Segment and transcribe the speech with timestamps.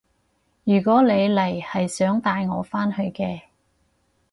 [0.63, 3.41] 如果你嚟係想帶我返去嘅